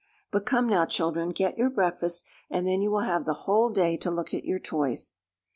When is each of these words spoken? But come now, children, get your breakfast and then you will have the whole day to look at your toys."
But 0.31 0.47
come 0.47 0.67
now, 0.67 0.87
children, 0.87 1.29
get 1.29 1.59
your 1.59 1.69
breakfast 1.69 2.25
and 2.49 2.65
then 2.65 2.81
you 2.81 2.89
will 2.89 3.01
have 3.01 3.23
the 3.25 3.35
whole 3.45 3.69
day 3.69 3.97
to 3.97 4.09
look 4.09 4.33
at 4.33 4.45
your 4.45 4.57
toys." 4.57 5.13